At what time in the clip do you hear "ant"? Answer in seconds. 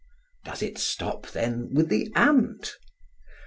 2.15-2.77